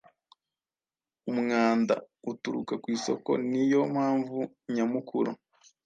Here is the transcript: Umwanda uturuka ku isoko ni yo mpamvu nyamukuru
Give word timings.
Umwanda 1.31 1.95
uturuka 2.31 2.73
ku 2.81 2.87
isoko 2.95 3.31
ni 3.49 3.63
yo 3.71 3.81
mpamvu 3.93 4.37
nyamukuru 4.73 5.31